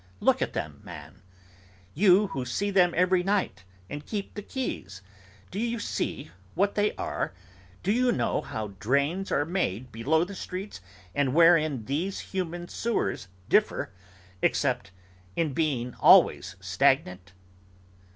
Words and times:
Look 0.19 0.41
at 0.41 0.53
them, 0.53 0.81
man—you, 0.83 2.25
who 2.33 2.43
see 2.43 2.71
them 2.71 2.91
every 2.97 3.21
night, 3.21 3.63
and 3.87 4.03
keep 4.03 4.33
the 4.33 4.41
keys. 4.41 5.03
Do 5.51 5.59
you 5.59 5.77
see 5.77 6.31
what 6.55 6.73
they 6.73 6.95
are? 6.95 7.35
Do 7.83 7.91
you 7.91 8.11
know 8.11 8.41
how 8.41 8.69
drains 8.79 9.31
are 9.31 9.45
made 9.45 9.91
below 9.91 10.23
the 10.23 10.33
streets, 10.33 10.81
and 11.13 11.35
wherein 11.35 11.85
these 11.85 12.19
human 12.33 12.67
sewers 12.67 13.27
differ, 13.47 13.91
except 14.41 14.89
in 15.35 15.53
being 15.53 15.93
always 15.99 16.55
stagnant? 16.59 17.33